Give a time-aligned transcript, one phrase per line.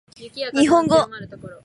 [0.55, 0.95] 日本語